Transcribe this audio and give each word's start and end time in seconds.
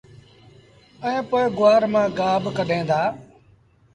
ائيٚݩ 1.05 1.27
پو 1.29 1.39
گُوآر 1.57 1.83
مآݩ 1.93 2.13
گآه 2.17 2.37
باڪڍين 2.43 2.83
دآ۔ 2.89 3.01